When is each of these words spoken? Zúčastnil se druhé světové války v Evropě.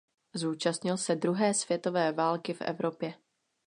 Zúčastnil 0.33 0.97
se 0.97 1.15
druhé 1.15 1.53
světové 1.53 2.11
války 2.11 2.53
v 2.53 2.61
Evropě. 2.61 3.13